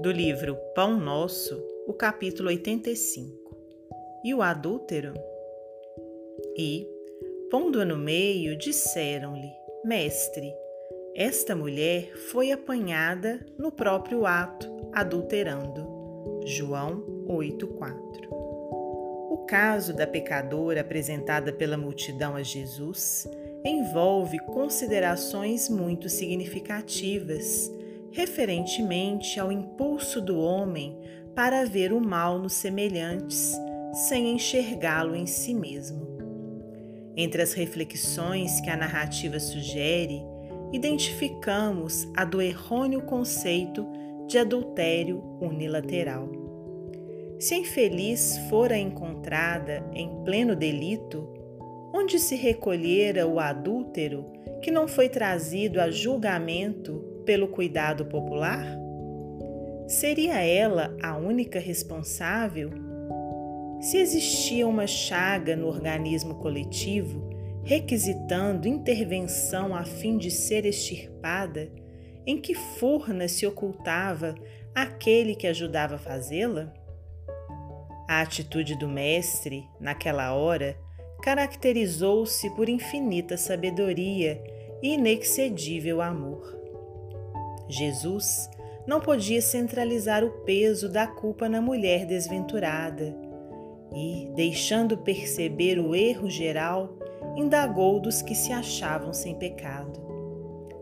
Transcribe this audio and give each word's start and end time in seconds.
do 0.00 0.10
livro 0.10 0.56
Pão 0.74 0.98
Nosso, 0.98 1.62
o 1.86 1.92
capítulo 1.92 2.48
85. 2.48 3.56
E 4.24 4.34
o 4.34 4.42
adúltero? 4.42 5.14
E, 6.56 6.86
pondo-a 7.50 7.84
no 7.84 7.96
meio, 7.96 8.56
disseram-lhe: 8.56 9.52
Mestre, 9.84 10.52
esta 11.14 11.54
mulher 11.54 12.16
foi 12.16 12.50
apanhada 12.50 13.44
no 13.56 13.70
próprio 13.70 14.26
ato, 14.26 14.68
adulterando. 14.92 16.42
João 16.44 17.24
8:4. 17.28 18.28
O 19.30 19.44
caso 19.46 19.94
da 19.94 20.06
pecadora 20.06 20.80
apresentada 20.80 21.52
pela 21.52 21.76
multidão 21.76 22.34
a 22.34 22.42
Jesus 22.42 23.28
envolve 23.64 24.38
considerações 24.46 25.68
muito 25.68 26.08
significativas 26.08 27.70
referentemente 28.14 29.40
ao 29.40 29.50
impulso 29.50 30.20
do 30.20 30.38
homem 30.38 30.96
para 31.34 31.64
ver 31.64 31.92
o 31.92 32.00
mal 32.00 32.38
nos 32.38 32.52
semelhantes, 32.52 33.52
sem 34.06 34.30
enxergá-lo 34.30 35.16
em 35.16 35.26
si 35.26 35.52
mesmo. 35.52 36.14
Entre 37.16 37.42
as 37.42 37.52
reflexões 37.54 38.60
que 38.60 38.70
a 38.70 38.76
narrativa 38.76 39.40
sugere, 39.40 40.22
identificamos 40.72 42.08
a 42.16 42.24
do 42.24 42.40
errôneo 42.40 43.02
conceito 43.02 43.84
de 44.28 44.38
adultério 44.38 45.18
unilateral. 45.40 46.30
Se 47.40 47.54
a 47.54 47.58
infeliz 47.58 48.38
fora 48.48 48.78
encontrada 48.78 49.84
em 49.92 50.22
pleno 50.24 50.54
delito, 50.54 51.28
onde 51.92 52.20
se 52.20 52.36
recolhera 52.36 53.26
o 53.26 53.40
adúltero 53.40 54.24
que 54.62 54.70
não 54.70 54.86
foi 54.86 55.08
trazido 55.08 55.80
a 55.80 55.90
julgamento 55.90 57.03
pelo 57.24 57.48
cuidado 57.48 58.06
popular? 58.06 58.64
Seria 59.86 60.40
ela 60.40 60.96
a 61.02 61.16
única 61.16 61.58
responsável? 61.58 62.70
Se 63.80 63.98
existia 63.98 64.66
uma 64.66 64.86
chaga 64.86 65.54
no 65.54 65.66
organismo 65.66 66.36
coletivo, 66.36 67.28
requisitando 67.64 68.68
intervenção 68.68 69.74
a 69.74 69.84
fim 69.84 70.16
de 70.16 70.30
ser 70.30 70.64
extirpada, 70.64 71.70
em 72.26 72.40
que 72.40 72.54
furna 72.54 73.28
se 73.28 73.46
ocultava 73.46 74.34
aquele 74.74 75.34
que 75.34 75.46
ajudava 75.46 75.96
a 75.96 75.98
fazê-la? 75.98 76.72
A 78.08 78.20
atitude 78.20 78.78
do 78.78 78.88
Mestre, 78.88 79.64
naquela 79.80 80.34
hora, 80.34 80.76
caracterizou-se 81.22 82.48
por 82.54 82.68
infinita 82.68 83.36
sabedoria 83.36 84.42
e 84.82 84.94
inexcedível 84.94 86.02
amor. 86.02 86.63
Jesus 87.68 88.48
não 88.86 89.00
podia 89.00 89.40
centralizar 89.40 90.22
o 90.24 90.30
peso 90.44 90.88
da 90.88 91.06
culpa 91.06 91.48
na 91.48 91.60
mulher 91.60 92.06
desventurada 92.06 93.16
e, 93.94 94.30
deixando 94.34 94.98
perceber 94.98 95.78
o 95.78 95.94
erro 95.94 96.28
geral, 96.28 96.98
indagou 97.36 98.00
dos 98.00 98.20
que 98.20 98.34
se 98.34 98.52
achavam 98.52 99.12
sem 99.12 99.34
pecado. 99.34 100.00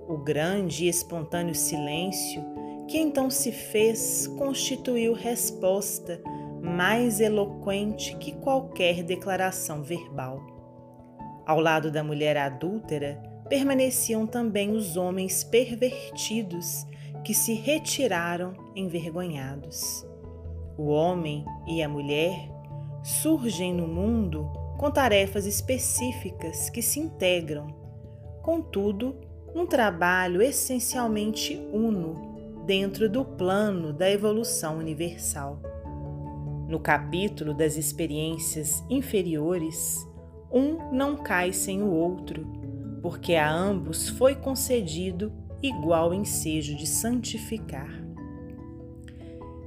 O 0.09 0.19
grande 0.19 0.85
e 0.85 0.89
espontâneo 0.89 1.55
silêncio 1.55 2.43
que 2.89 2.99
então 2.99 3.31
se 3.31 3.53
fez 3.53 4.27
constituiu 4.39 5.15
resposta 5.15 6.21
mais 6.61 7.21
eloquente 7.21 8.17
que 8.17 8.33
qualquer 8.33 9.03
declaração 9.03 9.83
verbal. 9.83 10.41
Ao 11.47 11.59
lado 11.59 11.91
da 11.91 12.05
mulher 12.05 12.37
adúltera, 12.37 13.21
permaneciam 13.53 14.27
também 14.27 14.71
os 14.71 14.97
homens 14.97 15.45
pervertidos 15.45 16.87
que 17.23 17.35
se 17.35 17.53
retiraram 17.53 18.55
envergonhados. 18.75 20.07
O 20.75 20.85
homem 20.85 21.45
e 21.69 21.83
a 21.83 21.89
mulher 21.89 22.51
surgem 23.05 23.75
no 23.75 23.87
mundo 23.87 24.51
com 24.79 24.91
tarefas 24.91 25.45
específicas 25.45 26.71
que 26.71 26.81
se 26.81 26.99
integram, 26.99 27.67
contudo, 28.41 29.21
um 29.55 29.67
trabalho 29.67 30.41
essencialmente 30.41 31.55
uno 31.75 32.65
dentro 32.65 33.07
do 33.07 33.23
plano 33.23 33.93
da 33.93 34.11
evolução 34.11 34.79
universal. 34.79 35.61
No 36.71 36.81
capítulo 36.81 37.53
das 37.53 37.77
experiências 37.77 38.83
inferiores, 38.89 40.09
um 40.51 40.91
não 40.91 41.19
cai 41.19 41.53
sem 41.53 41.83
o 41.83 41.91
outro 41.91 42.62
porque 43.03 43.35
a 43.35 43.53
ambos 43.53 44.09
foi 44.09 44.37
concedido 44.37 45.33
igual 45.61 46.15
ensejo 46.15 46.77
de 46.77 46.87
santificar. 46.87 47.91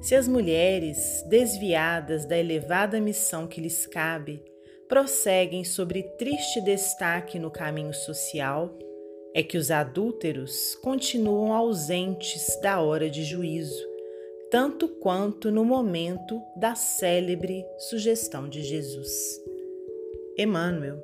Se 0.01 0.15
as 0.15 0.27
mulheres, 0.27 1.23
desviadas 1.27 2.25
da 2.25 2.37
elevada 2.37 2.99
missão 3.01 3.47
que 3.47 3.59
lhes 3.59 3.85
cabe, 3.85 4.41
prosseguem 4.87 5.63
sobre 5.63 6.03
triste 6.03 6.61
destaque 6.61 7.37
no 7.39 7.51
caminho 7.51 7.93
social, 7.93 8.77
é 9.33 9.43
que 9.43 9.57
os 9.57 9.69
adúlteros 9.69 10.75
continuam 10.75 11.51
ausentes 11.51 12.57
da 12.61 12.79
hora 12.79 13.09
de 13.09 13.23
juízo, 13.23 13.83
tanto 14.49 14.87
quanto 14.87 15.51
no 15.51 15.65
momento 15.65 16.41
da 16.55 16.75
célebre 16.75 17.65
sugestão 17.77 18.47
de 18.47 18.63
Jesus. 18.63 19.41
Emmanuel 20.37 21.03